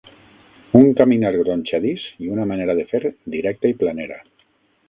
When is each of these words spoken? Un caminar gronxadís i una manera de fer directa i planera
Un 0.79 0.87
caminar 1.01 1.31
gronxadís 1.41 2.07
i 2.27 2.31
una 2.37 2.49
manera 2.53 2.77
de 2.81 2.89
fer 2.95 3.05
directa 3.37 3.75
i 3.75 3.81
planera 3.85 4.19